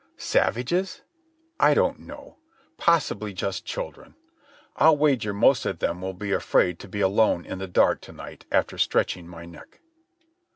[0.17, 1.03] Savages?
[1.59, 2.37] I don't know.
[2.75, 4.15] Possibly just children.
[4.75, 8.11] I'll wager most of them will be afraid to be alone in the dark to
[8.11, 9.79] night after stretching my neck.